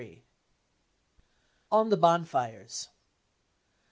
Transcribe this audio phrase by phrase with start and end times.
[1.71, 2.89] On the bonfires.